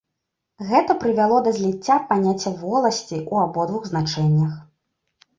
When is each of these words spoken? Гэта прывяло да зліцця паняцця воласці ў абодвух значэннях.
Гэта 0.69 0.93
прывяло 1.01 1.41
да 1.47 1.51
зліцця 1.57 1.97
паняцця 2.11 2.53
воласці 2.61 3.15
ў 3.31 3.33
абодвух 3.43 3.85
значэннях. 3.91 4.57